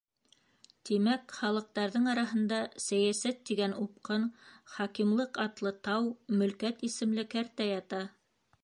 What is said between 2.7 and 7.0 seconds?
сәйәсәт тигән упҡын, хакимлыҡ атлы тау, мөлкәт